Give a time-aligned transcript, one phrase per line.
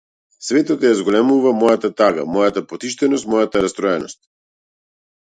[0.45, 4.23] Светот ја зголемува мојата тага, мојата потиштеност, мојата растроеност.